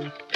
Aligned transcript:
Bye. 0.00 0.29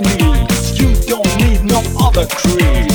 needs. 0.00 0.80
You 0.80 0.94
don't 1.06 1.36
need 1.40 1.64
no 1.64 1.82
other 1.98 2.26
creed. 2.26 2.89